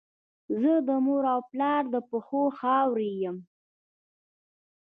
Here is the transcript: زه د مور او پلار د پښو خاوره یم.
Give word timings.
زه 0.61 0.73
د 0.87 0.89
مور 1.05 1.23
او 1.33 1.41
پلار 1.51 1.83
د 1.93 1.95
پښو 2.09 2.43
خاوره 2.59 3.07
یم. 3.23 3.37